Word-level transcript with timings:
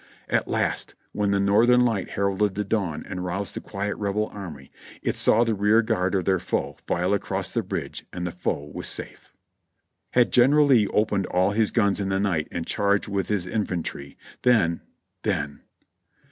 At 0.27 0.47
last, 0.47 0.95
when 1.11 1.29
the 1.29 1.39
northern 1.39 1.81
light 1.81 2.09
heralded 2.09 2.55
the 2.55 2.63
dawn 2.63 3.05
and 3.07 3.23
roused 3.23 3.53
the 3.53 3.61
quiet 3.61 3.95
Rebel 3.97 4.29
army, 4.29 4.71
it 5.03 5.15
saw 5.15 5.43
the 5.43 5.53
rear 5.53 5.83
guard 5.83 6.15
of 6.15 6.25
their 6.25 6.39
foe 6.39 6.77
file 6.87 7.13
across 7.13 7.51
the 7.51 7.61
bridge 7.61 8.03
and 8.11 8.25
the 8.25 8.31
foe 8.31 8.71
was 8.73 8.87
safe. 8.87 9.31
Had 10.13 10.33
General 10.33 10.65
Lee 10.65 10.87
opened 10.87 11.27
all 11.27 11.51
his 11.51 11.69
guns 11.69 11.99
in 11.99 12.09
the 12.09 12.19
night 12.19 12.47
and 12.51 12.65
charged 12.65 13.09
with 13.09 13.27
his 13.27 13.45
infantry— 13.45 14.17
then— 14.41 14.81
then 15.21 15.61